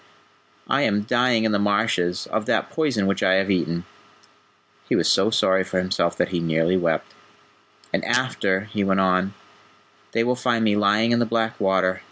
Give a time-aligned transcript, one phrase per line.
[0.67, 3.85] I am dying in the marshes, of that poison which I have eaten."
[4.89, 7.13] He was so sorry for himself that he nearly wept.
[7.93, 9.35] "And after," he went on,
[10.13, 11.99] "they will find me lying in the black water.